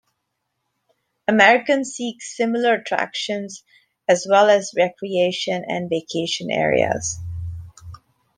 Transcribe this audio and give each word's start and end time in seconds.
Americans 1.27 1.91
seek 1.93 2.23
similar 2.23 2.73
attractions, 2.73 3.63
as 4.07 4.25
well 4.27 4.49
as 4.49 4.73
recreation 4.75 5.63
and 5.67 5.91
vacation 5.91 6.49
areas. 6.49 7.19